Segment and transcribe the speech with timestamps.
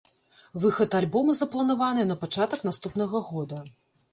[0.63, 3.65] Выхад альбома запланаваны на пачатак наступнага года.